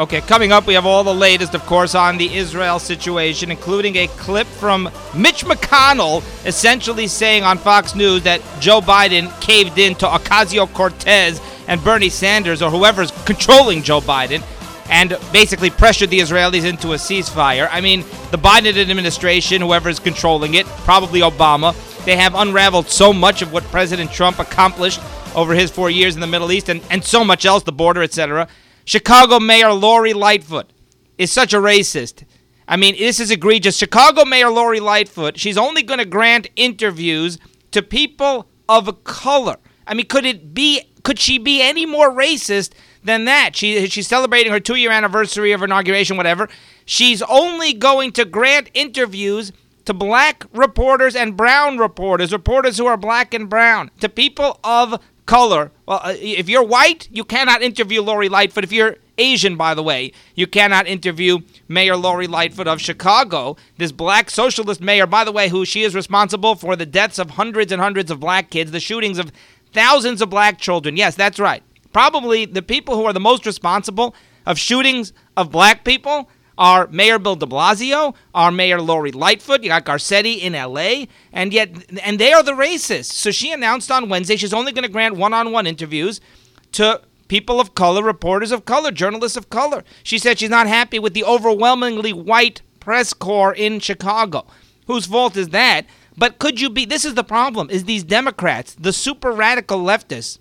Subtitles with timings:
[0.00, 3.96] Okay, coming up, we have all the latest, of course, on the Israel situation, including
[3.96, 4.84] a clip from
[5.14, 11.38] Mitch McConnell essentially saying on Fox News that Joe Biden caved in to Ocasio Cortez
[11.68, 14.42] and Bernie Sanders, or whoever's controlling Joe Biden,
[14.88, 17.68] and basically pressured the Israelis into a ceasefire.
[17.70, 21.74] I mean, the Biden administration, whoever's controlling it, probably Obama,
[22.06, 25.00] they have unraveled so much of what President Trump accomplished
[25.36, 28.02] over his four years in the Middle East and, and so much else, the border,
[28.02, 28.48] etc.
[28.90, 30.72] Chicago Mayor Lori Lightfoot
[31.16, 32.24] is such a racist.
[32.66, 33.76] I mean, this is egregious.
[33.76, 37.38] Chicago Mayor Lori Lightfoot, she's only going to grant interviews
[37.70, 39.58] to people of color.
[39.86, 42.72] I mean, could it be could she be any more racist
[43.04, 43.54] than that?
[43.54, 46.48] She she's celebrating her 2-year anniversary of her inauguration whatever.
[46.84, 49.52] She's only going to grant interviews
[49.84, 55.00] to black reporters and brown reporters, reporters who are black and brown, to people of
[55.30, 55.70] color.
[55.86, 58.64] Well, uh, if you're white, you cannot interview Lori Lightfoot.
[58.64, 61.38] If you're Asian, by the way, you cannot interview
[61.68, 65.94] Mayor Lori Lightfoot of Chicago, this black socialist mayor, by the way, who she is
[65.94, 69.30] responsible for the deaths of hundreds and hundreds of black kids, the shootings of
[69.72, 70.96] thousands of black children.
[70.96, 71.62] Yes, that's right.
[71.92, 76.28] Probably the people who are the most responsible of shootings of black people
[76.60, 81.54] our Mayor Bill de Blasio, our Mayor Lori Lightfoot, you got Garcetti in LA, and
[81.54, 81.70] yet,
[82.02, 83.06] and they are the racists.
[83.06, 86.20] So she announced on Wednesday she's only going to grant one on one interviews
[86.72, 89.82] to people of color, reporters of color, journalists of color.
[90.02, 94.46] She said she's not happy with the overwhelmingly white press corps in Chicago.
[94.86, 95.86] Whose fault is that?
[96.18, 100.38] But could you be this is the problem is these Democrats, the super radical leftists.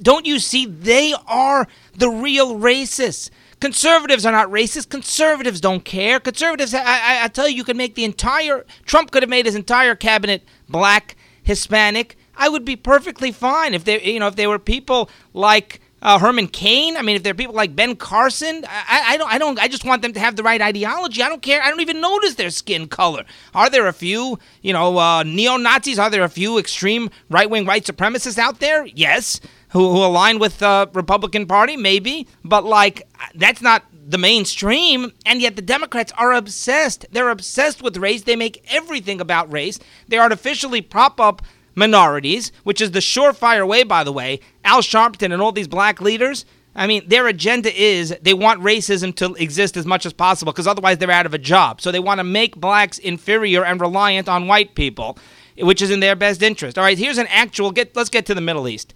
[0.00, 1.66] Don't you see they are
[1.96, 3.30] the real racists?
[3.60, 4.88] Conservatives are not racist.
[4.88, 6.20] Conservatives don't care.
[6.20, 9.46] Conservatives, I, I, I tell you, you could make the entire, Trump could have made
[9.46, 12.16] his entire cabinet black, Hispanic.
[12.36, 16.20] I would be perfectly fine if they, you know, if they were people like uh,
[16.20, 16.96] Herman Cain.
[16.96, 19.84] I mean, if they're people like Ben Carson, I, I, don't, I don't, I just
[19.84, 21.20] want them to have the right ideology.
[21.20, 21.60] I don't care.
[21.60, 23.24] I don't even notice their skin color.
[23.54, 25.98] Are there a few, you know, uh, neo Nazis?
[25.98, 28.86] Are there a few extreme right wing white supremacists out there?
[28.86, 33.02] Yes who, who align with the Republican Party, maybe, but like
[33.34, 35.12] that's not the mainstream.
[35.26, 37.06] And yet the Democrats are obsessed.
[37.12, 38.22] They're obsessed with race.
[38.22, 39.78] They make everything about race.
[40.08, 41.42] They artificially prop up
[41.74, 44.40] minorities, which is the surefire way, by the way.
[44.64, 46.44] Al Sharpton and all these black leaders.
[46.74, 50.66] I mean, their agenda is they want racism to exist as much as possible because
[50.66, 51.80] otherwise they're out of a job.
[51.80, 55.18] So they want to make blacks inferior and reliant on white people,
[55.56, 56.78] which is in their best interest.
[56.78, 58.94] All right, here's an actual get let's get to the Middle East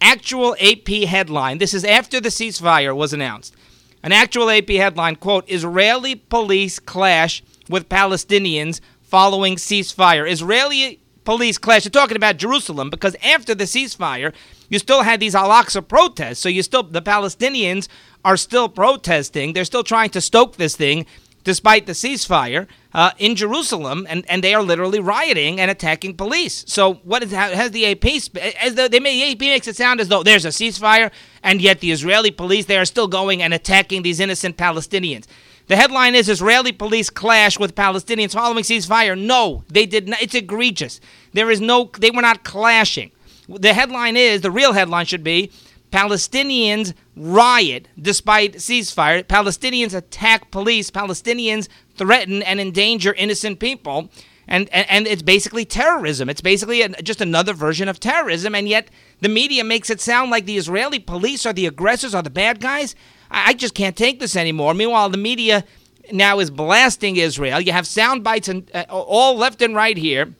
[0.00, 1.58] actual AP headline.
[1.58, 3.54] This is after the ceasefire was announced.
[4.02, 10.30] An actual AP headline, quote, Israeli police clash with Palestinians following ceasefire.
[10.30, 11.84] Israeli police clash.
[11.84, 14.32] They're talking about Jerusalem because after the ceasefire,
[14.68, 16.38] you still had these Al-Aqsa protests.
[16.38, 17.88] So you still, the Palestinians
[18.24, 19.52] are still protesting.
[19.52, 21.06] They're still trying to stoke this thing
[21.44, 26.64] despite the ceasefire uh, in Jerusalem, and, and they are literally rioting and attacking police.
[26.66, 30.08] So what is has the AP as the, they may, AP makes it sound as
[30.08, 31.10] though there's a ceasefire,
[31.42, 35.26] and yet the Israeli police they are still going and attacking these innocent Palestinians.
[35.68, 39.18] The headline is Israeli police clash with Palestinians following ceasefire.
[39.18, 40.20] No, they did not.
[40.20, 41.00] It's egregious.
[41.32, 41.90] There is no.
[41.98, 43.12] They were not clashing.
[43.48, 45.50] The headline is the real headline should be
[45.90, 49.24] Palestinians riot despite ceasefire.
[49.24, 50.90] Palestinians attack police.
[50.90, 54.08] Palestinians threaten and endanger innocent people.
[54.46, 56.28] And, and, and it's basically terrorism.
[56.28, 58.54] It's basically a, just another version of terrorism.
[58.54, 58.88] And yet
[59.20, 62.60] the media makes it sound like the Israeli police are the aggressors, are the bad
[62.60, 62.94] guys.
[63.30, 64.74] I, I just can't take this anymore.
[64.74, 65.64] Meanwhile, the media
[66.12, 67.60] now is blasting Israel.
[67.60, 70.34] You have sound bites and, uh, all left and right here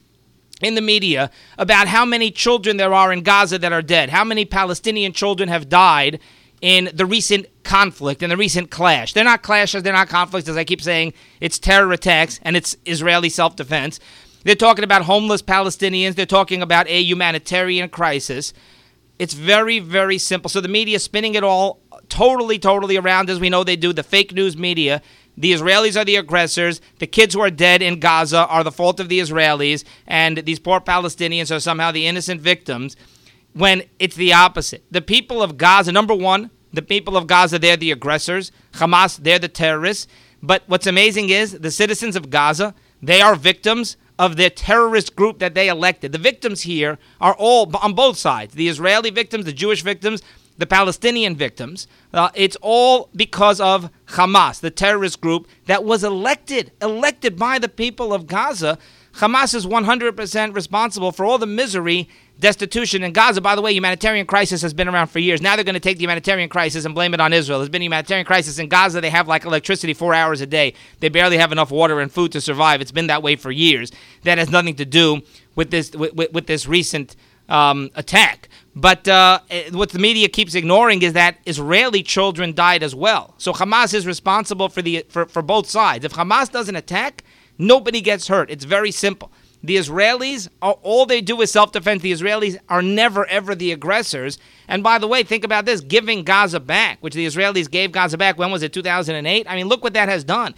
[0.60, 4.25] in the media about how many children there are in Gaza that are dead, how
[4.25, 6.21] many Palestinian children have died
[6.60, 9.12] in the recent conflict, in the recent clash.
[9.12, 11.15] They're not clashes, they're not conflicts, as I keep saying.
[11.41, 13.98] It's terror attacks and it's Israeli self defense.
[14.44, 18.53] They're talking about homeless Palestinians, they're talking about a humanitarian crisis.
[19.19, 20.48] It's very, very simple.
[20.48, 24.03] So the media spinning it all totally, totally around as we know they do, the
[24.03, 25.03] fake news media.
[25.36, 26.80] The Israelis are the aggressors.
[26.98, 29.84] The kids who are dead in Gaza are the fault of the Israelis.
[30.06, 32.97] And these poor Palestinians are somehow the innocent victims
[33.53, 34.84] when it's the opposite.
[34.91, 38.53] The people of Gaza, number one, the people of Gaza, they're the aggressors.
[38.74, 40.06] Hamas, they're the terrorists.
[40.42, 45.38] But what's amazing is the citizens of Gaza, they are victims of the terrorist group
[45.38, 46.12] that they elected.
[46.12, 50.22] The victims here are all on both sides the Israeli victims, the Jewish victims,
[50.60, 51.89] the Palestinian victims.
[52.12, 57.68] Uh, it's all because of Hamas, the terrorist group that was elected, elected by the
[57.68, 58.78] people of Gaza.
[59.15, 62.09] Hamas is 100% responsible for all the misery
[62.39, 63.41] destitution in Gaza.
[63.41, 65.41] By the way, humanitarian crisis has been around for years.
[65.41, 67.59] Now they're going to take the humanitarian crisis and blame it on Israel.
[67.59, 69.01] There's been a humanitarian crisis in Gaza.
[69.01, 70.74] They have like electricity four hours a day.
[71.01, 72.83] They barely have enough water and food to survive.
[72.83, 73.91] It's been that way for years.
[74.24, 75.22] That has nothing to do
[75.57, 77.16] with this with, with, with this recent
[77.48, 78.48] um, attack.
[78.75, 83.34] But uh, eh, what the media keeps ignoring is that Israeli children died as well.
[83.39, 86.05] So Hamas is responsible for the for, for both sides.
[86.05, 87.25] If Hamas doesn't attack,
[87.59, 88.51] nobody gets hurt.
[88.51, 89.33] It's very simple.
[89.63, 92.01] The Israelis, all they do is self defense.
[92.01, 94.39] The Israelis are never, ever the aggressors.
[94.69, 98.17] And by the way, think about this giving Gaza back, which the Israelis gave Gaza
[98.17, 98.39] back.
[98.39, 99.47] When was it, 2008?
[99.49, 100.55] I mean, look what that has done.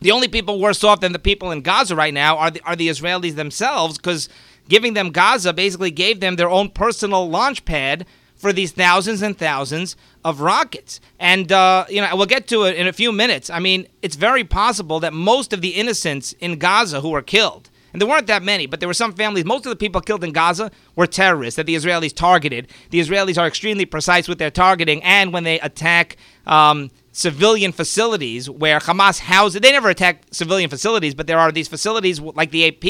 [0.00, 2.76] The only people worse off than the people in Gaza right now are the, are
[2.76, 4.28] the Israelis themselves because
[4.68, 9.36] giving them Gaza basically gave them their own personal launch pad for these thousands and
[9.36, 11.00] thousands of rockets.
[11.18, 13.48] And, uh, you know, we'll get to it in a few minutes.
[13.48, 17.70] I mean, it's very possible that most of the innocents in Gaza who were killed,
[17.92, 19.46] and there weren't that many, but there were some families.
[19.46, 22.68] Most of the people killed in Gaza were terrorists that the Israelis targeted.
[22.90, 28.50] The Israelis are extremely precise with their targeting, and when they attack um, civilian facilities
[28.50, 29.62] where Hamas houses.
[29.62, 32.84] They never attack civilian facilities, but there are these facilities like the AP.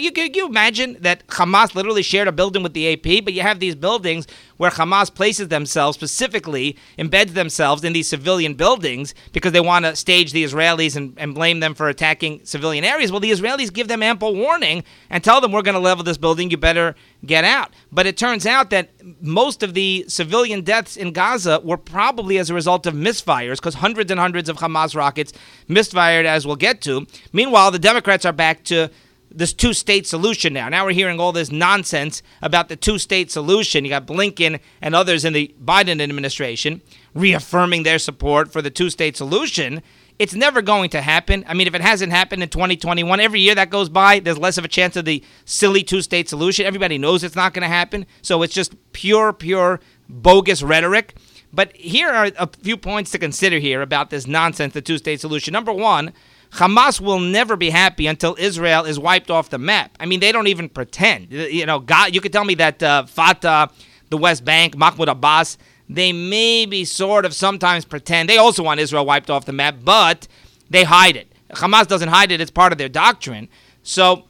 [0.00, 3.42] You can you imagine that Hamas literally shared a building with the AP, but you
[3.42, 4.26] have these buildings
[4.56, 9.96] where Hamas places themselves specifically, embeds themselves in these civilian buildings because they want to
[9.96, 13.10] stage the Israelis and, and blame them for attacking civilian areas.
[13.10, 16.18] Well, the Israelis give them ample warning and tell them we're going to level this
[16.18, 16.50] building.
[16.50, 16.94] You better
[17.24, 17.72] get out.
[17.90, 18.90] But it turns out that
[19.20, 23.74] most of the civilian deaths in Gaza were probably as a result of misfires because
[23.74, 25.32] hundreds and hundreds of Hamas rockets
[25.68, 27.06] misfired, as we'll get to.
[27.32, 28.90] Meanwhile, the Democrats are back to
[29.34, 30.68] this two state solution now.
[30.68, 33.84] Now we're hearing all this nonsense about the two state solution.
[33.84, 36.82] You got Blinken and others in the Biden administration
[37.14, 39.82] reaffirming their support for the two state solution.
[40.18, 41.44] It's never going to happen.
[41.48, 44.58] I mean, if it hasn't happened in 2021, every year that goes by, there's less
[44.58, 46.66] of a chance of the silly two state solution.
[46.66, 48.06] Everybody knows it's not going to happen.
[48.20, 51.14] So it's just pure, pure bogus rhetoric.
[51.52, 55.20] But here are a few points to consider here about this nonsense, the two state
[55.20, 55.52] solution.
[55.52, 56.12] Number one,
[56.54, 59.96] Hamas will never be happy until Israel is wiped off the map.
[59.98, 61.32] I mean, they don't even pretend.
[61.32, 63.70] You know, God, you could tell me that uh, Fatah,
[64.10, 65.56] the West Bank, Mahmoud Abbas,
[65.88, 68.28] they maybe sort of sometimes pretend.
[68.28, 70.28] They also want Israel wiped off the map, but
[70.68, 71.32] they hide it.
[71.50, 73.48] Hamas doesn't hide it, it's part of their doctrine.
[73.82, 74.24] So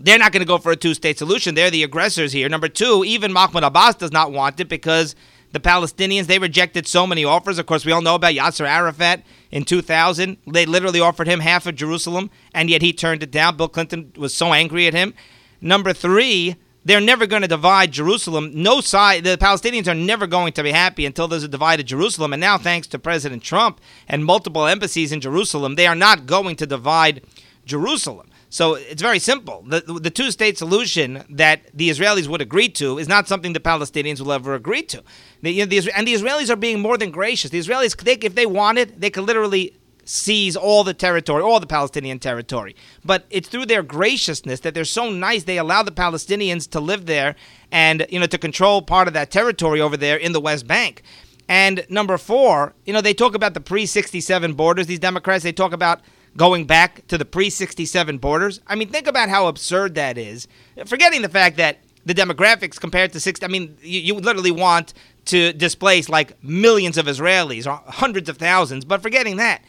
[0.00, 1.54] they're not going to go for a two state solution.
[1.54, 2.48] They're the aggressors here.
[2.48, 5.16] Number two, even Mahmoud Abbas does not want it because
[5.52, 7.58] the Palestinians, they rejected so many offers.
[7.58, 10.38] Of course, we all know about Yasser Arafat in 2000.
[10.46, 13.56] They literally offered him half of Jerusalem, and yet he turned it down.
[13.56, 15.14] Bill Clinton was so angry at him.
[15.60, 18.50] Number three, they're never going to divide Jerusalem.
[18.54, 22.32] No side, the Palestinians are never going to be happy until there's a divided Jerusalem.
[22.32, 26.56] And now, thanks to President Trump and multiple embassies in Jerusalem, they are not going
[26.56, 27.22] to divide
[27.64, 28.30] Jerusalem.
[28.52, 29.64] So it's very simple.
[29.66, 33.60] The, the two state solution that the Israelis would agree to is not something the
[33.60, 35.02] Palestinians will ever agree to.
[35.40, 37.50] The, you know, the, and the Israelis are being more than gracious.
[37.50, 41.66] The Israelis, they, if they wanted, they could literally seize all the territory, all the
[41.66, 42.76] Palestinian territory.
[43.02, 45.44] But it's through their graciousness that they're so nice.
[45.44, 47.36] They allow the Palestinians to live there
[47.70, 51.02] and you know to control part of that territory over there in the West Bank.
[51.48, 55.42] And number four, you know, they talk about the pre 67 borders, these Democrats.
[55.42, 56.02] They talk about
[56.36, 58.60] going back to the pre 67 borders.
[58.66, 60.48] I mean, think about how absurd that is.
[60.86, 64.94] Forgetting the fact that the demographics compared to 60, I mean, you, you literally want
[65.26, 69.62] to displace like millions of Israelis or hundreds of thousands, but forgetting that.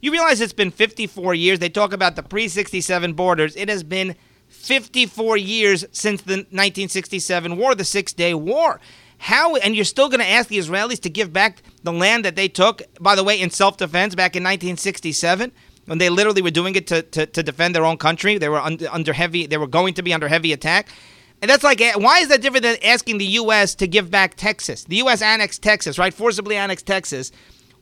[0.00, 1.60] You realize it's been 54 years.
[1.60, 3.54] They talk about the pre 67 borders.
[3.56, 4.16] It has been
[4.48, 8.80] 54 years since the 1967 war, the Six Day War.
[9.18, 12.34] How, and you're still going to ask the Israelis to give back the land that
[12.34, 15.52] they took, by the way, in self defense back in 1967?
[15.86, 18.38] When they literally were doing it to, to, to defend their own country.
[18.38, 19.46] They were under, under heavy.
[19.46, 20.88] They were going to be under heavy attack.
[21.40, 23.74] And that's like, eh, why is that different than asking the U.S.
[23.76, 24.84] to give back Texas?
[24.84, 25.22] The U.S.
[25.22, 26.14] annexed Texas, right?
[26.14, 27.32] Forcibly annexed Texas.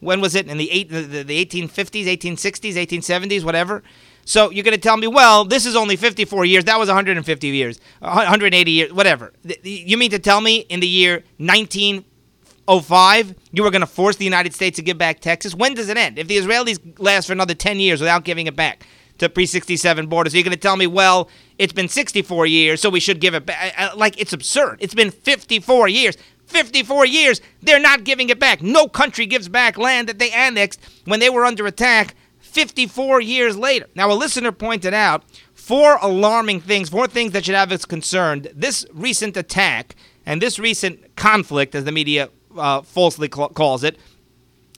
[0.00, 0.48] When was it?
[0.48, 3.82] In the, eight, the, the 1850s, 1860s, 1870s, whatever.
[4.24, 6.64] So you're going to tell me, well, this is only 54 years.
[6.64, 9.32] That was 150 years, 180 years, whatever.
[9.62, 12.04] You mean to tell me in the year 19
[12.78, 15.54] 05, you were going to force the United States to give back Texas?
[15.54, 16.18] When does it end?
[16.18, 18.86] If the Israelis last for another 10 years without giving it back
[19.18, 22.88] to pre 67 borders, you're going to tell me, well, it's been 64 years, so
[22.88, 23.74] we should give it back.
[23.78, 24.78] Uh, uh, like, it's absurd.
[24.80, 26.16] It's been 54 years.
[26.46, 28.60] 54 years, they're not giving it back.
[28.60, 33.56] No country gives back land that they annexed when they were under attack 54 years
[33.56, 33.86] later.
[33.94, 35.22] Now, a listener pointed out
[35.54, 38.50] four alarming things, four things that should have us concerned.
[38.52, 39.94] This recent attack
[40.26, 43.98] and this recent conflict, as the media uh, falsely cl- calls it,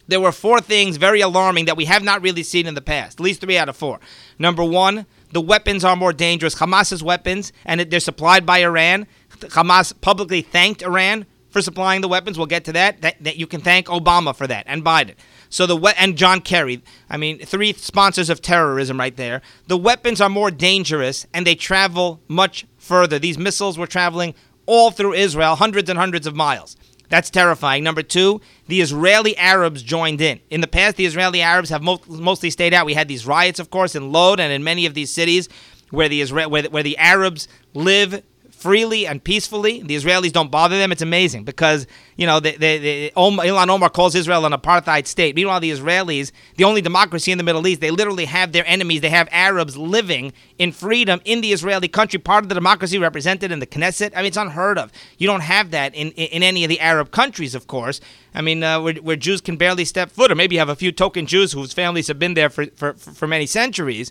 [0.09, 3.19] there were four things very alarming that we have not really seen in the past.
[3.19, 4.01] At least three out of four.
[4.39, 6.57] Number one, the weapons are more dangerous.
[6.57, 9.07] Hamas's weapons, and they're supplied by Iran.
[9.31, 12.37] Hamas publicly thanked Iran for supplying the weapons.
[12.37, 13.03] We'll get to that.
[13.03, 15.15] That, that you can thank Obama for that and Biden.
[15.49, 16.83] So the we- and John Kerry.
[17.11, 19.43] I mean, three sponsors of terrorism right there.
[19.67, 23.19] The weapons are more dangerous and they travel much further.
[23.19, 24.35] These missiles were traveling
[24.67, 26.77] all through Israel, hundreds and hundreds of miles.
[27.13, 27.85] That's terrifying.
[27.85, 30.41] Number two, the Israeli Arabs joined in.
[30.49, 32.87] In the past, the Israeli Arabs have mo- mostly stayed out.
[32.87, 35.51] We had these riots, of course, in Lod and in many of these cities
[35.91, 38.23] where the Isra- where, where the Arabs live
[38.63, 39.83] freely and peacefully.
[39.83, 40.93] The Israelis don't bother them.
[40.93, 45.35] It's amazing because you know they, Omar calls Israel an apartheid state.
[45.35, 49.01] Meanwhile, the Israelis, the only democracy in the Middle East, they literally have their enemies.
[49.01, 53.51] They have Arabs living in freedom in the Israeli country, part of the democracy represented
[53.51, 54.13] in the Knesset.
[54.15, 54.93] I mean, it's unheard of.
[55.19, 58.01] You don't have that in in, in any of the Arab countries, of course.
[58.35, 60.77] I mean, uh, where, where Jews can barely step foot, or maybe you have a
[60.77, 64.11] few token Jews whose families have been there for, for, for many centuries.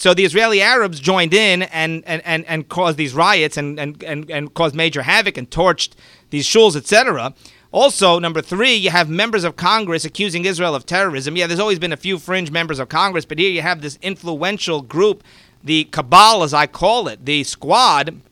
[0.00, 4.02] So the Israeli Arabs joined in and, and, and, and caused these riots and, and,
[4.02, 5.90] and, and caused major havoc and torched
[6.30, 7.34] these shuls, etc.
[7.70, 11.36] Also, number three, you have members of Congress accusing Israel of terrorism.
[11.36, 13.98] Yeah, there's always been a few fringe members of Congress, but here you have this
[14.00, 15.22] influential group,
[15.62, 18.22] the cabal, as I call it, the squad,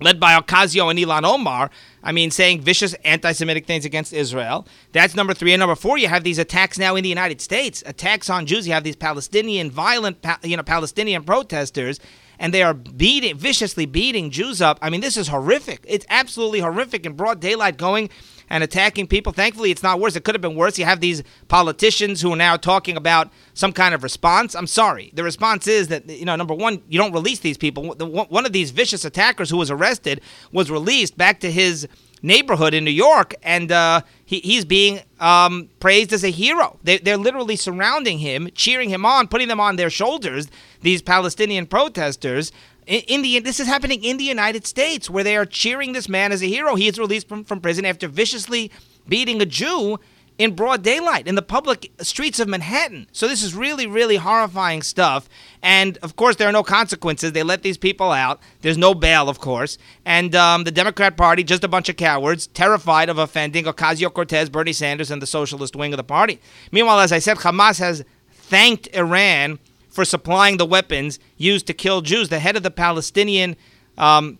[0.00, 1.70] led by Ocasio and Ilhan Omar.
[2.02, 4.66] I mean, saying vicious anti-Semitic things against Israel.
[4.92, 5.52] That's number three.
[5.52, 8.66] And number four, you have these attacks now in the United States, attacks on Jews.
[8.66, 12.00] You have these Palestinian, violent, you know, Palestinian protesters,
[12.38, 14.78] and they are beating, viciously beating Jews up.
[14.82, 15.84] I mean, this is horrific.
[15.88, 18.10] It's absolutely horrific in broad daylight, going
[18.52, 19.32] and attacking people.
[19.32, 20.14] Thankfully, it's not worse.
[20.14, 20.78] It could have been worse.
[20.78, 24.54] You have these politicians who are now talking about some kind of response.
[24.54, 25.10] I'm sorry.
[25.14, 27.94] The response is that, you know, number one, you don't release these people.
[27.94, 30.20] One of these vicious attackers who was arrested
[30.52, 31.88] was released back to his
[32.20, 36.78] neighborhood in New York, and uh, he, he's being um, praised as a hero.
[36.84, 40.48] They, they're literally surrounding him, cheering him on, putting them on their shoulders,
[40.82, 42.52] these Palestinian protesters.
[42.86, 46.32] In the this is happening in the United States, where they are cheering this man
[46.32, 46.74] as a hero.
[46.74, 48.72] He is released from, from prison after viciously
[49.08, 49.98] beating a Jew
[50.38, 53.06] in broad daylight in the public streets of Manhattan.
[53.12, 55.28] So this is really, really horrifying stuff.
[55.62, 57.32] And of course, there are no consequences.
[57.32, 58.40] They let these people out.
[58.62, 59.78] There's no bail, of course.
[60.04, 64.48] And um, the Democrat Party, just a bunch of cowards, terrified of offending Ocasio Cortez,
[64.48, 66.40] Bernie Sanders, and the socialist wing of the party.
[66.72, 69.58] Meanwhile, as I said, Hamas has thanked Iran
[69.92, 72.30] for supplying the weapons used to kill Jews.
[72.30, 73.56] The head of the Palestinian
[73.98, 74.38] um,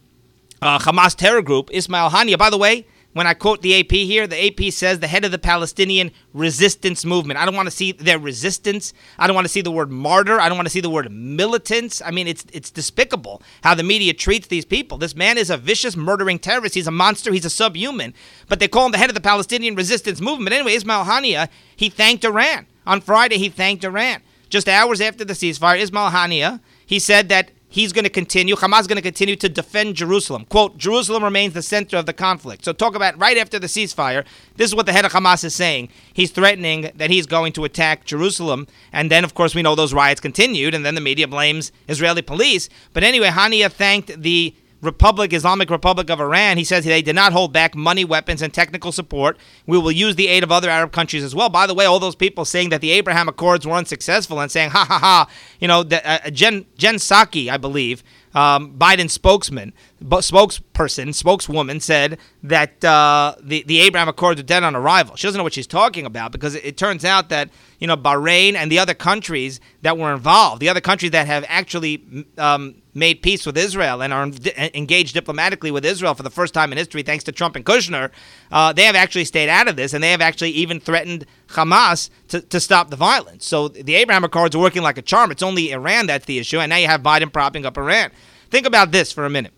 [0.61, 4.27] uh, Hamas terror group, Ismail Hania, by the way, when I quote the AP here,
[4.27, 7.39] the AP says the head of the Palestinian resistance movement.
[7.39, 8.95] I don't want to see their resistance.
[9.19, 10.41] I don't want to see the word martyr.
[10.41, 12.01] I don't want to see the word militants.
[12.03, 14.97] I mean, it's it's despicable how the media treats these people.
[14.97, 16.75] This man is a vicious, murdering terrorist.
[16.75, 17.33] He's a monster.
[17.35, 18.15] He's a subhuman.
[18.49, 20.55] But they call him the head of the Palestinian resistance movement.
[20.55, 22.67] Anyway, Ismail Hania, he thanked Iran.
[22.87, 24.23] On Friday, he thanked Iran.
[24.53, 28.83] Just hours after the ceasefire, Ismail Hania, he said that he's going to continue, Hamas
[28.83, 30.45] is going to continue to defend Jerusalem.
[30.45, 32.67] Quote, Jerusalem remains the center of the conflict.
[32.67, 35.55] So talk about right after the ceasefire, this is what the head of Hamas is
[35.55, 35.89] saying.
[36.13, 38.67] He's threatening that he's going to attack Jerusalem.
[38.93, 42.21] And then, of course, we know those riots continued, and then the media blames Israeli
[42.21, 42.69] police.
[42.93, 46.59] But anyway, Hania thanked the Republic, Islamic Republic of Iran.
[46.59, 49.39] He says they did not hold back money, weapons, and technical support.
[49.67, 51.49] We will use the aid of other Arab countries as well.
[51.49, 54.71] By the way, all those people saying that the Abraham Accords were unsuccessful and saying,
[54.71, 58.03] ha ha ha, you know, the, uh, Jen, Jen Psaki, I believe,
[58.35, 64.75] um, Biden spokesman, spokesperson, spokeswoman said that uh, the the Abraham Accords are dead on
[64.75, 65.17] arrival.
[65.17, 67.97] She doesn't know what she's talking about because it, it, turns out that you know
[67.97, 72.83] Bahrain and the other countries that were involved, the other countries that have actually um,
[72.95, 74.31] made peace with Israel and are
[74.75, 78.11] engaged diplomatically with Israel for the first time in history, thanks to Trump and Kushner,
[78.51, 82.11] uh, they have actually stayed out of this, and they have actually even threatened Hamas
[82.29, 83.47] to, to stop the violence.
[83.47, 85.31] So the Abraham Accords are working like a charm.
[85.31, 88.11] It's only Iran that's the issue, and now you have Biden propping up Iran.
[88.51, 89.53] Think about this for a minute,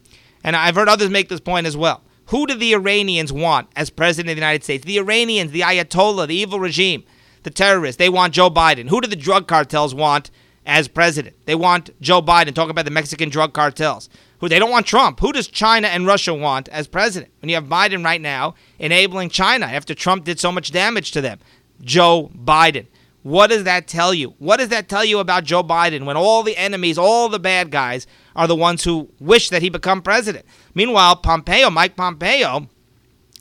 [0.44, 2.02] and I've heard others make this point as well.
[2.26, 4.84] Who do the Iranians want as president of the United States?
[4.84, 7.02] The Iranians, the Ayatollah, the evil regime,
[7.42, 7.98] the terrorists.
[7.98, 8.88] They want Joe Biden.
[8.88, 10.30] Who do the drug cartels want?
[10.66, 11.36] as president.
[11.46, 12.54] They want Joe Biden.
[12.54, 14.08] Talk about the Mexican drug cartels.
[14.38, 15.20] Who they don't want Trump.
[15.20, 17.32] Who does China and Russia want as president?
[17.40, 21.20] When you have Biden right now enabling China after Trump did so much damage to
[21.20, 21.38] them.
[21.80, 22.86] Joe Biden.
[23.24, 24.34] What does that tell you?
[24.38, 27.70] What does that tell you about Joe Biden when all the enemies, all the bad
[27.70, 30.44] guys are the ones who wish that he become president?
[30.74, 32.68] Meanwhile, Pompeo, Mike Pompeo,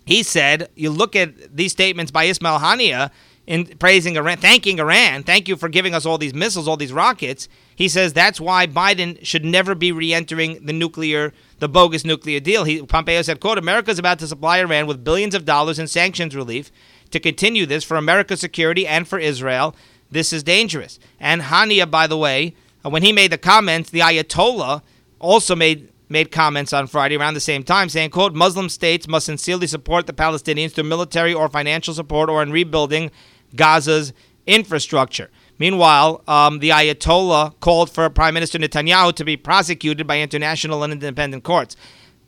[0.06, 3.12] he said, you look at these statements by Ismail Hania,
[3.46, 6.94] in praising Iran, thanking Iran, thank you for giving us all these missiles, all these
[6.94, 7.50] rockets.
[7.75, 12.63] He says that's why Biden should never be re-entering the nuclear, the bogus nuclear deal.
[12.63, 15.88] He, Pompeo said, "quote America is about to supply Iran with billions of dollars in
[15.88, 16.72] sanctions relief
[17.13, 19.75] to continue this for America's security and for Israel.
[20.12, 22.55] This is dangerous." And Hania, by the way,
[22.86, 24.82] uh, when he made the comments, the Ayatollah
[25.20, 29.25] also made made comments on Friday around the same time saying, quote, Muslim states must
[29.25, 33.10] sincerely support the Palestinians through military or financial support or in rebuilding
[33.55, 34.13] Gaza's
[34.46, 35.29] infrastructure.
[35.58, 40.93] Meanwhile, um, the Ayatollah called for Prime Minister Netanyahu to be prosecuted by international and
[40.93, 41.75] independent courts.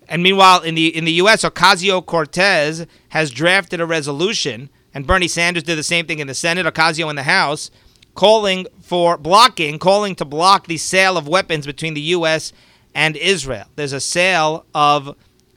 [0.08, 5.28] And meanwhile, in the in the U.S., Ocasio Cortez has drafted a resolution, and Bernie
[5.28, 7.70] Sanders did the same thing in the Senate, Ocasio in the House,
[8.16, 12.54] calling for blocking, calling to block the sale of weapons between the U.S.
[12.96, 13.66] and Israel.
[13.76, 15.16] There's a sale of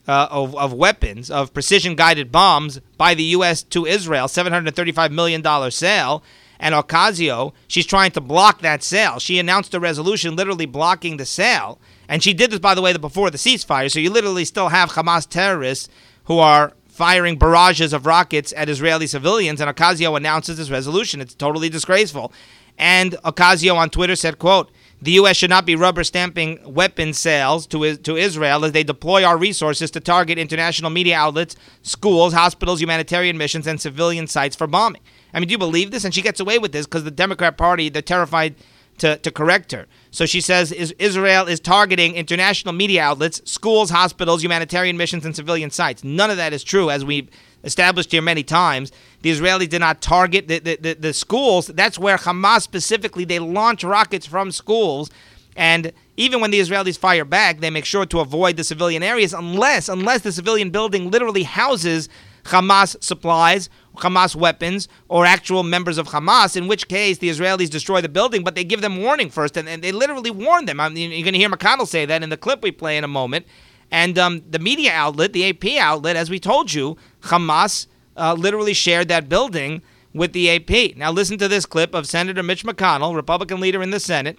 [0.09, 3.61] uh, of, of weapons, of precision guided bombs by the U.S.
[3.63, 6.23] to Israel, $735 million sale.
[6.59, 9.19] And Ocasio, she's trying to block that sale.
[9.19, 11.79] She announced a resolution literally blocking the sale.
[12.07, 13.89] And she did this, by the way, before the ceasefire.
[13.89, 15.87] So you literally still have Hamas terrorists
[16.23, 19.61] who are firing barrages of rockets at Israeli civilians.
[19.61, 21.21] And Ocasio announces this resolution.
[21.21, 22.33] It's totally disgraceful.
[22.77, 24.69] And Ocasio on Twitter said, quote,
[25.01, 25.37] the U.S.
[25.37, 29.89] should not be rubber stamping weapon sales to, to Israel as they deploy our resources
[29.91, 35.01] to target international media outlets, schools, hospitals, humanitarian missions, and civilian sites for bombing.
[35.33, 36.03] I mean, do you believe this?
[36.03, 38.55] And she gets away with this because the Democrat Party, they're terrified
[38.97, 39.87] to, to correct her.
[40.11, 45.69] So she says Israel is targeting international media outlets, schools, hospitals, humanitarian missions, and civilian
[45.69, 46.03] sites.
[46.03, 47.29] None of that is true, as we've
[47.63, 48.91] established here many times.
[49.21, 51.67] The Israelis did not target the, the, the, the schools.
[51.67, 55.11] That's where Hamas specifically, they launch rockets from schools.
[55.55, 59.33] And even when the Israelis fire back, they make sure to avoid the civilian areas
[59.33, 62.07] unless unless the civilian building literally houses
[62.45, 68.01] Hamas supplies, Hamas weapons, or actual members of Hamas, in which case the Israelis destroy
[68.01, 70.79] the building, but they give them warning first, and, and they literally warn them.
[70.79, 73.03] I mean, you're going to hear McConnell say that in the clip we play in
[73.03, 73.45] a moment.
[73.91, 78.73] And um, the media outlet, the AP outlet, as we told you, Hamas uh, literally
[78.73, 79.81] shared that building
[80.13, 80.95] with the AP.
[80.95, 84.37] Now, listen to this clip of Senator Mitch McConnell, Republican leader in the Senate,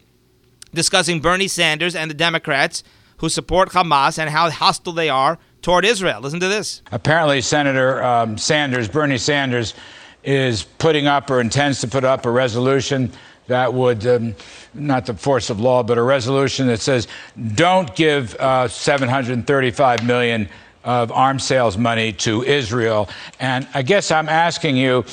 [0.73, 2.83] discussing Bernie Sanders and the Democrats
[3.19, 6.21] who support Hamas and how hostile they are toward Israel.
[6.21, 6.83] Listen to this.
[6.93, 9.75] Apparently, Senator um, Sanders, Bernie Sanders,
[10.23, 13.11] is putting up or intends to put up a resolution
[13.47, 14.35] that would, um,
[14.75, 17.09] not the force of law, but a resolution that says
[17.55, 20.49] don't give uh, 735 million
[20.85, 23.09] of arms sales money to Israel.
[23.39, 25.05] And I guess I'm asking you.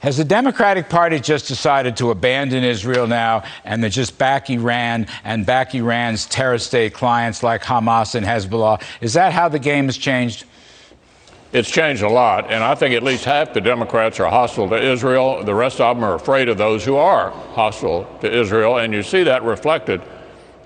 [0.00, 5.06] Has the Democratic Party just decided to abandon Israel now and to just back Iran
[5.24, 8.82] and back Iran's terrorist state clients like Hamas and Hezbollah?
[9.00, 10.44] Is that how the game has changed?
[11.52, 14.76] It's changed a lot, and I think at least half the Democrats are hostile to
[14.76, 15.42] Israel.
[15.42, 19.02] The rest of them are afraid of those who are hostile to Israel, and you
[19.02, 20.02] see that reflected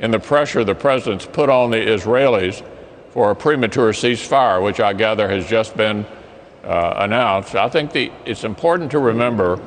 [0.01, 2.67] in the pressure the president's put on the Israelis
[3.11, 6.07] for a premature ceasefire, which I gather has just been
[6.65, 7.55] uh, announced.
[7.55, 9.61] I think the, it's important to remember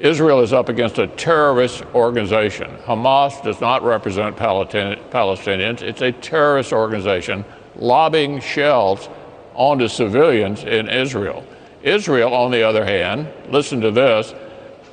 [0.00, 2.70] Israel is up against a terrorist organization.
[2.84, 7.44] Hamas does not represent Palestinians, it's a terrorist organization
[7.76, 9.08] lobbing shells
[9.54, 11.44] onto civilians in Israel.
[11.82, 14.34] Israel, on the other hand, listen to this,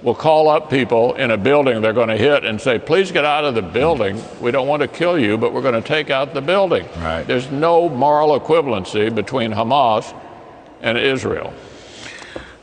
[0.01, 3.23] will call up people in a building they're going to hit and say, please get
[3.23, 4.21] out of the building.
[4.39, 6.87] We don't want to kill you, but we're going to take out the building.
[6.97, 7.23] Right.
[7.23, 10.15] There's no moral equivalency between Hamas
[10.81, 11.53] and Israel.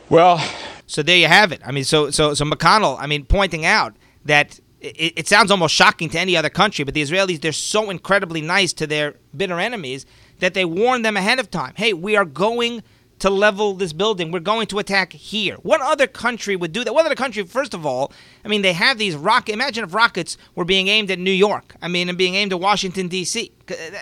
[0.09, 0.43] Well,
[0.87, 1.61] so there you have it.
[1.65, 5.75] I mean, so so so McConnell, I mean, pointing out that it, it sounds almost
[5.75, 9.59] shocking to any other country, but the Israelis they're so incredibly nice to their bitter
[9.59, 10.05] enemies
[10.39, 11.73] that they warn them ahead of time.
[11.75, 12.83] Hey, we are going
[13.19, 14.31] to level this building.
[14.31, 15.55] We're going to attack here.
[15.55, 16.93] What other country would do that?
[16.93, 18.11] What other country, first of all,
[18.43, 19.53] I mean, they have these rocket.
[19.53, 21.75] Imagine if rockets were being aimed at New York.
[21.81, 23.51] I mean, and being aimed at Washington D.C.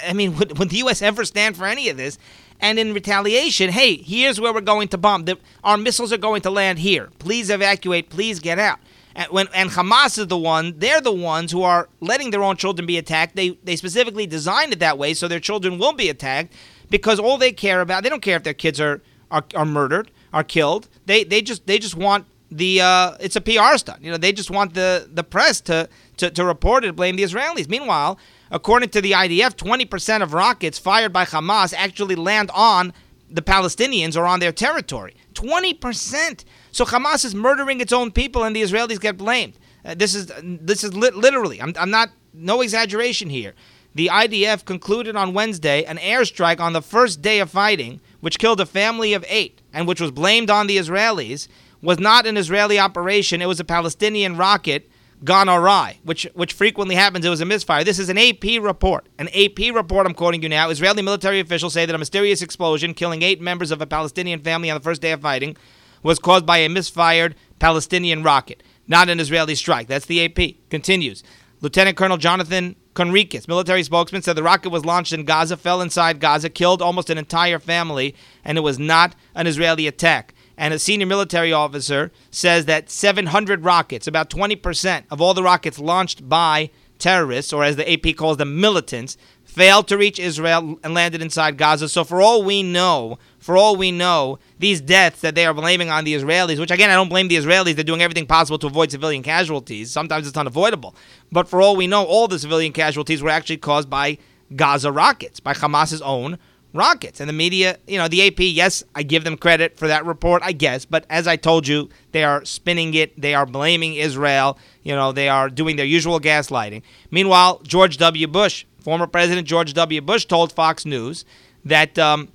[0.07, 1.01] I mean, would, would the U.S.
[1.01, 2.17] ever stand for any of this?
[2.59, 5.25] And in retaliation, hey, here's where we're going to bomb.
[5.25, 7.09] The, our missiles are going to land here.
[7.19, 8.09] Please evacuate.
[8.09, 8.79] Please get out.
[9.15, 12.55] And, when, and Hamas is the one, they're the ones who are letting their own
[12.55, 13.35] children be attacked.
[13.35, 16.53] They, they specifically designed it that way so their children will be attacked
[16.89, 20.11] because all they care about, they don't care if their kids are, are, are murdered,
[20.33, 20.87] are killed.
[21.07, 24.03] They, they, just, they just want the, uh, it's a PR stunt.
[24.03, 27.23] You know, they just want the, the press to, to, to report it, blame the
[27.23, 27.67] Israelis.
[27.67, 28.19] Meanwhile,
[28.51, 32.93] According to the IDF, 20% of rockets fired by Hamas actually land on
[33.29, 35.15] the Palestinians or on their territory.
[35.33, 36.45] 20%.
[36.71, 39.57] So Hamas is murdering its own people and the Israelis get blamed.
[39.83, 43.53] Uh, this is this is li- literally I'm, I'm not no exaggeration here.
[43.95, 48.61] The IDF concluded on Wednesday an airstrike on the first day of fighting, which killed
[48.61, 51.47] a family of 8 and which was blamed on the Israelis,
[51.81, 53.41] was not an Israeli operation.
[53.41, 54.89] It was a Palestinian rocket
[55.23, 57.25] gone awry, which which frequently happens.
[57.25, 57.83] It was a misfire.
[57.83, 59.07] This is an AP report.
[59.17, 60.05] An AP report.
[60.05, 60.69] I'm quoting you now.
[60.69, 64.69] Israeli military officials say that a mysterious explosion killing eight members of a Palestinian family
[64.69, 65.57] on the first day of fighting
[66.03, 69.87] was caused by a misfired Palestinian rocket, not an Israeli strike.
[69.87, 70.69] That's the AP.
[70.69, 71.23] Continues.
[71.59, 76.19] Lieutenant Colonel Jonathan Conricus, military spokesman, said the rocket was launched in Gaza, fell inside
[76.19, 80.33] Gaza, killed almost an entire family, and it was not an Israeli attack.
[80.57, 85.77] And a senior military officer says that 700 rockets, about 20% of all the rockets
[85.77, 90.93] launched by terrorists, or as the AP calls them, militants, failed to reach Israel and
[90.93, 91.89] landed inside Gaza.
[91.89, 95.89] So for all we know, for all we know, these deaths that they are blaming
[95.89, 98.67] on the Israelis, which again I don't blame the Israelis, they're doing everything possible to
[98.67, 99.91] avoid civilian casualties.
[99.91, 100.95] Sometimes it's unavoidable.
[101.31, 104.17] But for all we know, all the civilian casualties were actually caused by
[104.55, 106.37] Gaza rockets, by Hamas's own
[106.77, 107.19] rockets.
[107.19, 110.43] And the media, you know, the AP, yes, I give them credit for that report,
[110.43, 110.85] I guess.
[110.85, 113.19] But as I told you, they are spinning it.
[113.19, 114.57] They are blaming Israel.
[114.83, 116.83] You know, they are doing their usual gaslighting.
[117.11, 118.27] Meanwhile, George W.
[118.27, 119.99] Bush Former President George W.
[119.99, 121.25] Bush told Fox News
[121.65, 122.29] that um,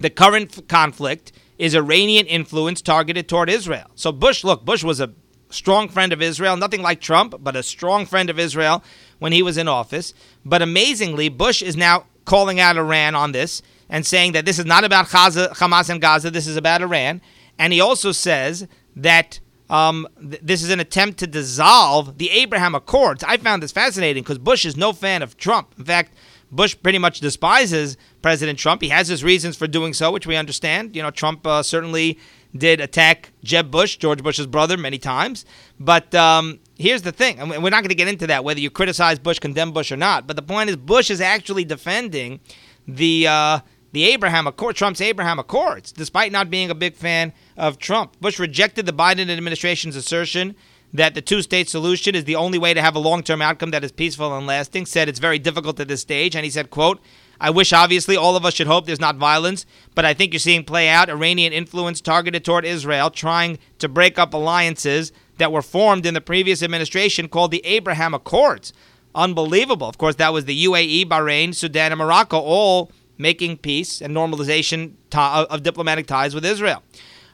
[0.00, 3.86] the current conflict is Iranian influence targeted toward Israel.
[3.94, 5.12] So Bush, look, Bush was a
[5.48, 8.82] strong friend of Israel, nothing like Trump, but a strong friend of Israel
[9.20, 10.12] when he was in office.
[10.44, 14.66] But amazingly, Bush is now calling out Iran on this and saying that this is
[14.66, 17.22] not about Hamas and Gaza, this is about Iran.
[17.58, 22.74] And he also says that um, th- this is an attempt to dissolve the Abraham
[22.74, 23.24] Accords.
[23.24, 25.72] I found this fascinating because Bush is no fan of Trump.
[25.78, 26.12] In fact,
[26.52, 28.82] Bush pretty much despises President Trump.
[28.82, 30.94] He has his reasons for doing so, which we understand.
[30.94, 32.18] You know, Trump uh, certainly
[32.58, 35.44] did attack Jeb Bush, George Bush's brother, many times.
[35.78, 38.70] But um, here's the thing, and we're not going to get into that, whether you
[38.70, 40.26] criticize Bush, condemn Bush or not.
[40.26, 42.40] But the point is, Bush is actually defending
[42.86, 43.60] the uh,
[43.92, 48.20] the Abraham Accord, Trump's Abraham Accords, despite not being a big fan of Trump.
[48.20, 50.54] Bush rejected the Biden administration's assertion
[50.92, 53.70] that the two state solution is the only way to have a long term outcome
[53.70, 56.34] that is peaceful and lasting, said it's very difficult at this stage.
[56.36, 57.00] And he said, quote,
[57.40, 60.40] I wish, obviously, all of us should hope there's not violence, but I think you're
[60.40, 65.62] seeing play out Iranian influence targeted toward Israel, trying to break up alliances that were
[65.62, 68.72] formed in the previous administration called the Abraham Accords.
[69.14, 69.88] Unbelievable.
[69.88, 74.92] Of course, that was the UAE, Bahrain, Sudan, and Morocco all making peace and normalization
[75.14, 76.82] uh, of diplomatic ties with Israel.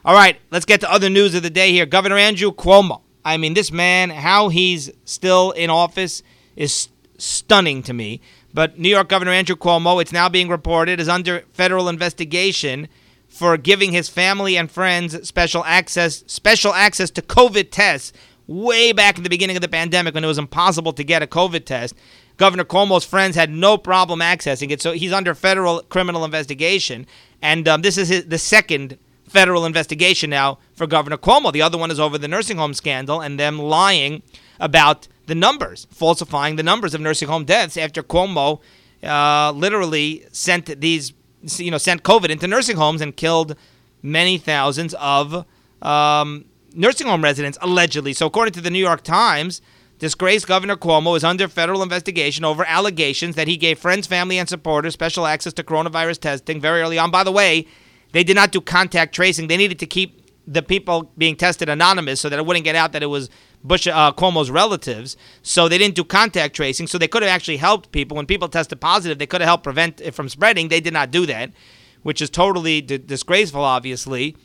[0.05, 1.85] All right, let's get to other news of the day here.
[1.85, 3.01] Governor Andrew Cuomo.
[3.25, 6.23] I mean, this man, how he's still in office
[6.55, 8.19] is stunning to me.
[8.53, 12.87] But New York Governor Andrew Cuomo, it's now being reported, is under federal investigation
[13.27, 18.13] for giving his family and friends special access special access to COVID tests
[18.45, 21.27] way back in the beginning of the pandemic when it was impossible to get a
[21.27, 21.95] COVID test.
[22.37, 27.07] Governor Cuomo's friends had no problem accessing it, so he's under federal criminal investigation.
[27.41, 31.51] And um, this is his, the second federal investigation now for Governor Cuomo.
[31.51, 34.21] The other one is over the nursing home scandal and them lying
[34.59, 38.59] about the numbers, falsifying the numbers of nursing home deaths after Cuomo
[39.03, 41.13] uh, literally sent these,
[41.57, 43.55] you know, sent COVID into nursing homes and killed
[44.01, 45.45] many thousands of
[45.81, 48.13] um, nursing home residents allegedly.
[48.13, 49.61] So according to the New York Times.
[49.99, 54.49] Disgraced Governor Cuomo is under federal investigation over allegations that he gave friends, family, and
[54.49, 57.09] supporters special access to coronavirus testing very early on.
[57.09, 57.67] By the way,
[58.11, 59.47] they did not do contact tracing.
[59.47, 62.91] They needed to keep the people being tested anonymous so that it wouldn't get out
[62.91, 63.29] that it was
[63.63, 65.15] Bush uh, Cuomo's relatives.
[65.41, 66.87] So they didn't do contact tracing.
[66.87, 69.19] So they could have actually helped people when people tested positive.
[69.19, 70.67] They could have helped prevent it from spreading.
[70.67, 71.51] They did not do that,
[72.01, 74.35] which is totally d- disgraceful, obviously.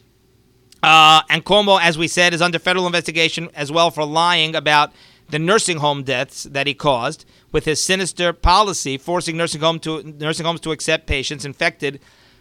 [0.82, 4.92] Uh, and Cuomo, as we said, is under federal investigation as well for lying about
[5.28, 10.02] the nursing home deaths that he caused with his sinister policy forcing nursing home to
[10.02, 12.00] nursing homes to accept patients infected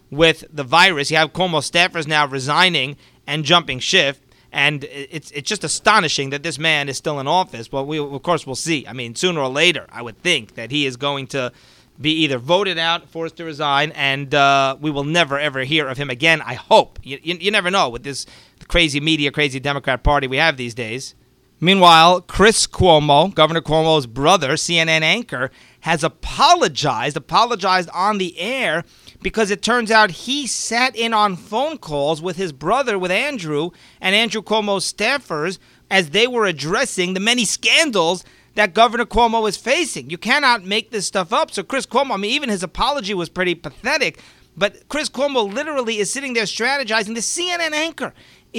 [0.10, 1.12] with the virus.
[1.12, 4.24] You have Cuomo staffers now resigning and jumping shift.
[4.52, 7.72] And it's it's just astonishing that this man is still in office.
[7.72, 8.88] Well, we of course we'll see.
[8.88, 11.52] I mean, sooner or later, I would think that he is going to
[12.00, 15.98] be either voted out, forced to resign, and uh, we will never ever hear of
[15.98, 16.42] him again.
[16.42, 17.00] I hope.
[17.04, 18.26] You, you, you never know with this
[18.68, 21.16] crazy media, crazy Democrat Party we have these days.
[21.60, 25.50] Meanwhile, Chris Cuomo, Governor Cuomo's brother, CNN anchor,
[25.82, 28.84] has apologized, apologized on the air
[29.28, 33.72] because it turns out he sat in on phone calls with his brother, with Andrew,
[34.00, 35.60] and Andrew Cuomo's staffers
[35.92, 38.24] as they were addressing the many scandals
[38.56, 40.10] that Governor Cuomo is facing.
[40.10, 41.52] You cannot make this stuff up.
[41.52, 44.18] So, Chris Cuomo, I mean, even his apology was pretty pathetic.
[44.56, 47.13] But Chris Cuomo literally is sitting there strategizing.
[47.13, 48.13] The CNN anchor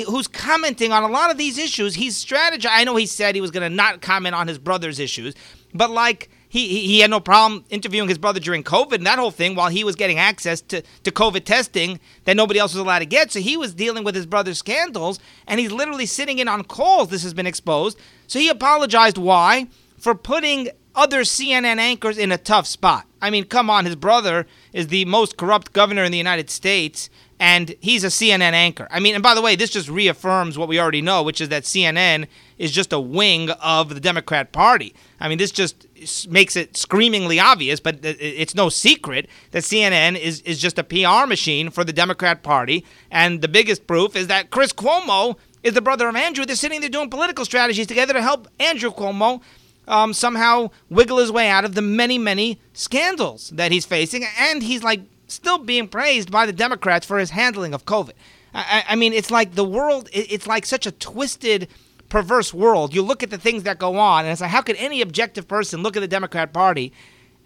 [0.06, 1.94] who's commenting on a lot of these issues.
[1.94, 2.68] He's strategizing.
[2.72, 5.34] I know he said he was going to not comment on his brother's issues,
[5.72, 9.30] but like he, he had no problem interviewing his brother during COVID and that whole
[9.30, 13.00] thing while he was getting access to, to COVID testing that nobody else was allowed
[13.00, 13.30] to get.
[13.30, 17.08] So he was dealing with his brother's scandals and he's literally sitting in on calls.
[17.10, 17.98] This has been exposed.
[18.26, 19.18] So he apologized.
[19.18, 19.68] Why?
[19.98, 23.06] For putting other CNN anchors in a tough spot.
[23.20, 27.10] I mean, come on, his brother is the most corrupt governor in the United States
[27.40, 28.88] and he's a CNN anchor.
[28.90, 31.48] I mean, and by the way, this just reaffirms what we already know, which is
[31.50, 32.26] that CNN
[32.58, 34.94] is just a wing of the Democrat Party.
[35.20, 35.86] I mean, this just
[36.28, 41.26] makes it screamingly obvious, but it's no secret that CNN is, is just a PR
[41.26, 42.84] machine for the Democrat Party.
[43.10, 46.44] And the biggest proof is that Chris Cuomo is the brother of Andrew.
[46.44, 49.40] They're sitting there doing political strategies together to help Andrew Cuomo
[49.86, 54.24] um, somehow wiggle his way out of the many, many scandals that he's facing.
[54.38, 58.12] And he's like still being praised by the Democrats for his handling of COVID.
[58.54, 61.68] I, I mean, it's like the world, it's like such a twisted,
[62.08, 62.94] perverse world.
[62.94, 65.46] You look at the things that go on, and it's like, how could any objective
[65.46, 66.92] person look at the Democrat Party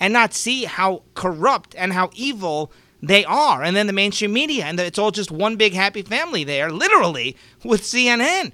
[0.00, 3.62] and not see how corrupt and how evil they are?
[3.62, 7.36] And then the mainstream media, and it's all just one big happy family there, literally,
[7.64, 8.52] with CNN.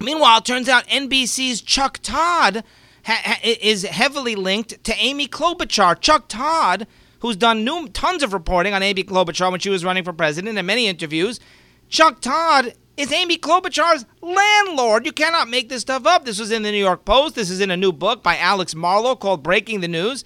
[0.00, 2.64] Meanwhile, it turns out NBC's Chuck Todd
[3.04, 6.00] ha- ha- is heavily linked to Amy Klobuchar.
[6.00, 6.86] Chuck Todd
[7.24, 10.58] who's done new, tons of reporting on Amy Klobuchar when she was running for president
[10.58, 11.40] in many interviews.
[11.88, 15.06] Chuck Todd is Amy Klobuchar's landlord.
[15.06, 16.26] You cannot make this stuff up.
[16.26, 17.34] This was in the New York Post.
[17.34, 20.22] This is in a new book by Alex Marlow called Breaking the News.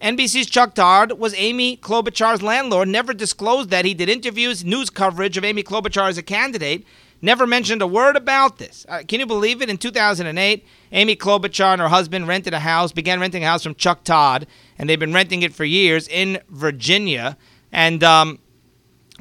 [0.00, 3.84] NBC's Chuck Todd was Amy Klobuchar's landlord, never disclosed that.
[3.84, 6.86] He did interviews, news coverage of Amy Klobuchar as a candidate,
[7.22, 8.86] never mentioned a word about this.
[8.88, 9.70] Uh, can you believe it?
[9.70, 13.74] In 2008, Amy Klobuchar and her husband rented a house, began renting a house from
[13.74, 14.46] Chuck Todd
[14.78, 17.36] and they've been renting it for years in Virginia.
[17.72, 18.38] And um,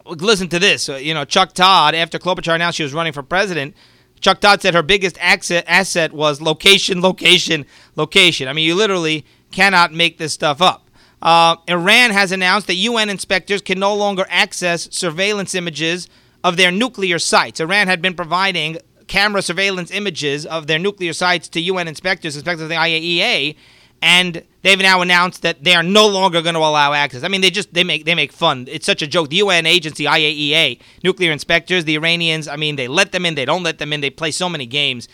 [0.06, 0.90] listen to this.
[0.90, 3.76] Uh, you know, Chuck Todd, after Klobuchar announced she was running for president,
[4.20, 8.48] Chuck Todd said her biggest asset was location, location, location.
[8.48, 10.90] I mean, you literally cannot make this stuff up.
[11.22, 16.08] Uh, Iran has announced that UN inspectors can no longer access surveillance images
[16.46, 17.60] of their nuclear sites.
[17.60, 18.78] Iran had been providing
[19.08, 23.56] camera surveillance images of their nuclear sites to UN inspectors, inspectors of the IAEA,
[24.00, 27.24] and they've now announced that they are no longer going to allow access.
[27.24, 28.68] I mean, they just they make they make fun.
[28.70, 29.30] It's such a joke.
[29.30, 32.48] The UN agency IAEA, nuclear inspectors, the Iranians.
[32.48, 34.02] I mean, they let them in, they don't let them in.
[34.02, 35.08] They play so many games.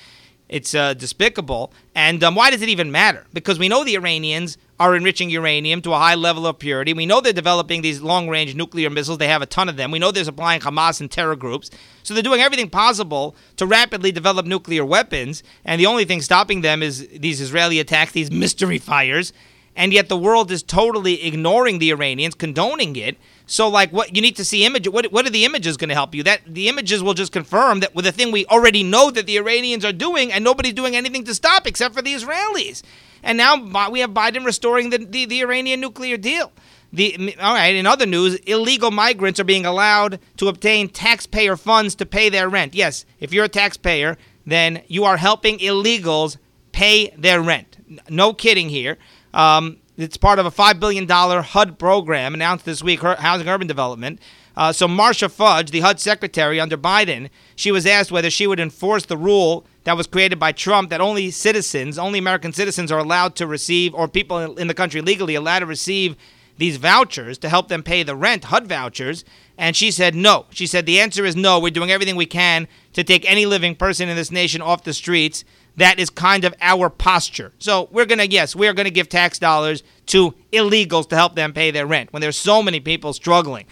[0.52, 1.72] It's uh, despicable.
[1.96, 3.26] And um, why does it even matter?
[3.34, 6.94] Because we know the Iranians are enriching uranium to a high level of purity.
[6.94, 9.18] We know they're developing these long range nuclear missiles.
[9.18, 9.92] They have a ton of them.
[9.92, 11.72] We know they're supplying Hamas and terror groups.
[12.04, 15.42] So they're doing everything possible to rapidly develop nuclear weapons.
[15.64, 19.32] And the only thing stopping them is these Israeli attacks, these mystery fires.
[19.76, 23.18] And yet the world is totally ignoring the Iranians, condoning it.
[23.46, 24.92] So, like, what you need to see images.
[24.92, 26.24] What, what are the images going to help you?
[26.24, 29.38] That the images will just confirm that with the thing we already know that the
[29.38, 32.84] Iranians are doing, and nobody's doing anything to stop except for the Israelis.
[33.24, 36.52] And now we have Biden restoring the, the, the Iranian nuclear deal.
[36.94, 41.96] The, all right, in other news, illegal migrants are being allowed to obtain taxpayer funds
[41.96, 42.76] to pay their rent.
[42.76, 46.38] Yes, if you're a taxpayer, then you are helping illegals
[46.74, 47.78] pay their rent.
[48.10, 48.98] No kidding here.
[49.34, 54.20] Um, it's part of a $5 billion HUD program announced this week, Housing Urban Development.
[54.56, 58.60] Uh, so, Marcia Fudge, the HUD secretary under Biden, she was asked whether she would
[58.60, 63.00] enforce the rule that was created by Trump that only citizens, only American citizens, are
[63.00, 66.18] allowed to receive, or people in the country legally allowed to receive
[66.58, 69.24] these vouchers to help them pay the rent, HUD vouchers.
[69.58, 70.46] And she said no.
[70.52, 71.60] She said the answer is no.
[71.60, 74.94] We're doing everything we can to take any living person in this nation off the
[74.94, 75.44] streets
[75.78, 77.54] that is kind of our posture.
[77.60, 81.36] So we're going to, yes, we're going to give tax dollars to illegals to help
[81.36, 83.66] them pay their rent when there's so many people struggling.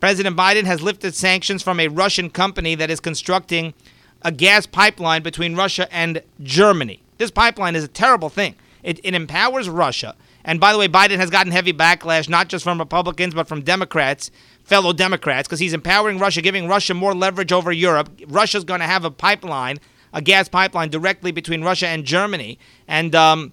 [0.00, 3.74] President Biden has lifted sanctions from a Russian company that is constructing
[4.22, 7.02] a gas pipeline between Russia and Germany.
[7.18, 8.54] This pipeline is a terrible thing.
[8.82, 10.16] It, it empowers Russia.
[10.44, 13.60] And by the way, Biden has gotten heavy backlash, not just from Republicans, but from
[13.60, 14.30] Democrats,
[14.64, 18.08] fellow Democrats, because he's empowering Russia, giving Russia more leverage over Europe.
[18.26, 19.78] Russia's going to have a pipeline
[20.12, 22.58] a gas pipeline directly between Russia and Germany.
[22.88, 23.52] And um,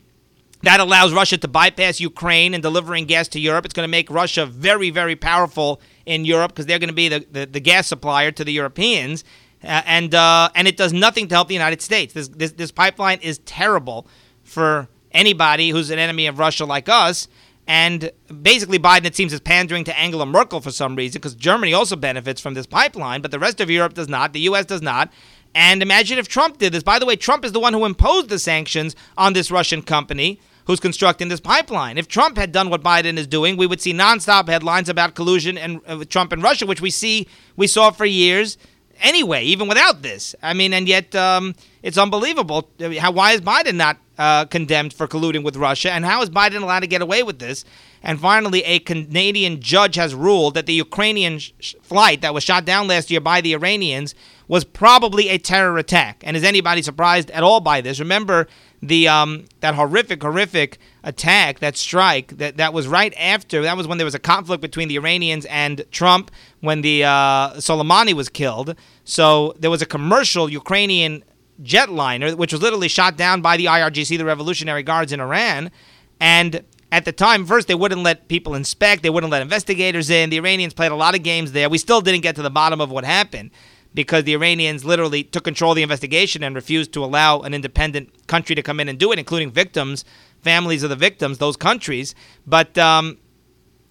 [0.63, 3.65] that allows Russia to bypass Ukraine and delivering gas to Europe.
[3.65, 7.09] It's going to make Russia very, very powerful in Europe because they're going to be
[7.09, 9.23] the, the, the, gas supplier to the Europeans.
[9.63, 12.13] Uh, and uh, and it does nothing to help the United States.
[12.13, 14.07] This, this, this pipeline is terrible
[14.43, 17.27] for anybody who's an enemy of Russia like us.
[17.67, 21.73] And basically, Biden, it seems, is pandering to Angela Merkel for some reason because Germany
[21.73, 24.31] also benefits from this pipeline, but the rest of Europe does not.
[24.31, 24.65] The U.S.
[24.65, 25.11] does not.
[25.57, 26.83] And imagine if Trump did this.
[26.83, 30.39] By the way, Trump is the one who imposed the sanctions on this Russian company
[30.65, 31.97] who's constructing this pipeline.
[31.97, 35.57] If Trump had done what Biden is doing, we would see nonstop headlines about collusion
[35.57, 38.59] and uh, Trump and Russia, which we see we saw for years
[39.01, 40.35] anyway, even without this.
[40.43, 42.69] I mean, and yet um, it's unbelievable.
[42.99, 46.61] How why is Biden not uh, condemned for colluding with Russia, and how is Biden
[46.61, 47.65] allowed to get away with this?
[48.03, 52.63] And finally, a Canadian judge has ruled that the Ukrainian sh- flight that was shot
[52.63, 54.13] down last year by the Iranians
[54.47, 56.23] was probably a terror attack.
[56.25, 57.99] And is anybody surprised at all by this?
[57.99, 58.47] Remember
[58.81, 63.62] the um, that horrific, horrific attack, that strike, that that was right after.
[63.63, 66.31] That was when there was a conflict between the Iranians and Trump
[66.62, 68.75] when the uh, Soleimani was killed.
[69.03, 71.23] So there was a commercial Ukrainian
[71.62, 75.71] jetliner, which was literally shot down by the IRGC, the Revolutionary Guards in Iran,
[76.19, 80.29] and at the time, first they wouldn't let people inspect, they wouldn't let investigators in.
[80.29, 81.67] The Iranians played a lot of games there.
[81.67, 83.51] We still didn't get to the bottom of what happened
[83.97, 88.27] because the Iranians literally took control of the investigation and refused to allow an independent
[88.27, 90.05] country to come in and do it, including victims,
[90.39, 92.13] families of the victims, those countries.
[92.45, 93.17] But um,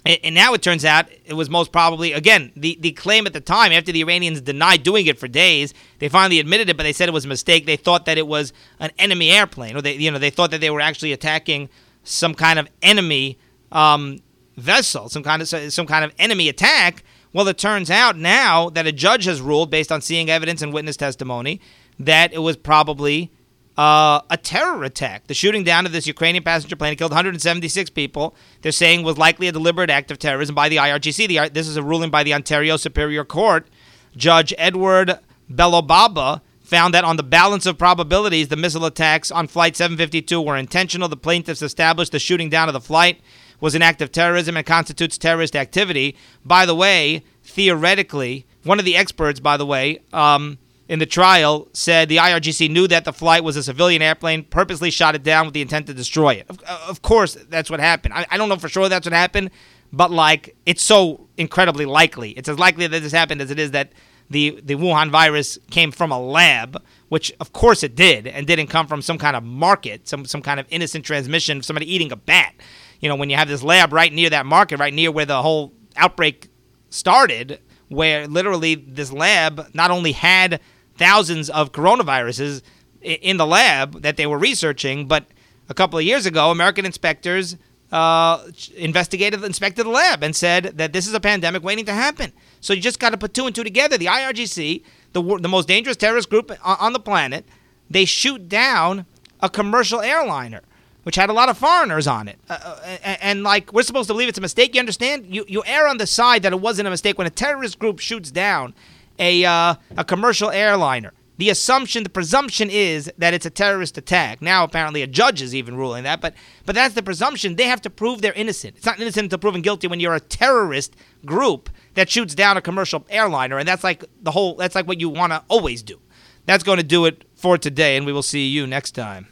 [0.04, 3.40] and now it turns out it was most probably again the, the claim at the
[3.40, 6.92] time after the Iranians denied doing it for days they finally admitted it but they
[6.92, 9.96] said it was a mistake they thought that it was an enemy airplane or they
[9.96, 11.68] you know they thought that they were actually attacking
[12.04, 13.36] some kind of enemy
[13.72, 14.20] um,
[14.56, 17.02] vessel some kind of some kind of enemy attack
[17.36, 20.72] well it turns out now that a judge has ruled based on seeing evidence and
[20.72, 21.60] witness testimony
[21.98, 23.30] that it was probably
[23.76, 25.26] uh, a terror attack.
[25.26, 28.34] The shooting down of this Ukrainian passenger plane killed 176 people.
[28.62, 31.28] They're saying was likely a deliberate act of terrorism by the IRGC.
[31.28, 33.68] The, this is a ruling by the Ontario Superior Court.
[34.16, 35.18] Judge Edward
[35.52, 40.56] Belobaba found that on the balance of probabilities, the missile attacks on Flight 752 were
[40.56, 41.06] intentional.
[41.06, 43.20] The plaintiffs established the shooting down of the flight
[43.60, 46.16] was an act of terrorism and constitutes terrorist activity.
[46.44, 51.68] By the way, theoretically, one of the experts, by the way, um, in the trial
[51.72, 55.46] said the IRGC knew that the flight was a civilian airplane, purposely shot it down
[55.46, 56.46] with the intent to destroy it.
[56.48, 58.14] Of, of course, that's what happened.
[58.14, 59.50] I, I, don't know for sure that's what happened,
[59.92, 62.30] but like it's so incredibly likely.
[62.30, 63.92] It's as likely that this happened as it is that
[64.30, 68.66] the the Wuhan virus came from a lab, which of course it did, and didn't
[68.68, 72.16] come from some kind of market, some some kind of innocent transmission, somebody eating a
[72.16, 72.54] bat.
[73.00, 75.42] You know, when you have this lab right near that market, right near where the
[75.42, 76.48] whole outbreak
[76.90, 80.60] started, where literally this lab not only had
[80.96, 82.62] thousands of coronaviruses
[83.02, 85.06] in the lab that they were researching.
[85.06, 85.26] But
[85.68, 87.56] a couple of years ago, American inspectors
[87.92, 92.32] uh, investigated, inspected the lab and said that this is a pandemic waiting to happen.
[92.60, 93.96] So you just got to put two and two together.
[93.96, 94.82] The IRGC,
[95.12, 97.44] the, the most dangerous terrorist group on the planet,
[97.88, 99.06] they shoot down
[99.40, 100.62] a commercial airliner
[101.06, 102.36] which had a lot of foreigners on it.
[102.50, 104.74] Uh, uh and, and, like, we're supposed to believe it's a mistake.
[104.74, 105.32] You understand?
[105.32, 108.00] You, you err on the side that it wasn't a mistake when a terrorist group
[108.00, 108.74] shoots down
[109.16, 111.12] a uh, a commercial airliner.
[111.38, 114.42] The assumption, the presumption is that it's a terrorist attack.
[114.42, 117.54] Now, apparently, a judge is even ruling that, but but that's the presumption.
[117.54, 118.76] They have to prove they're innocent.
[118.76, 122.60] It's not innocent until proven guilty when you're a terrorist group that shoots down a
[122.60, 124.56] commercial airliner, and that's like the whole.
[124.56, 126.00] That's like what you want to always do.
[126.46, 129.28] That's going to do it for today, and we will see you next time.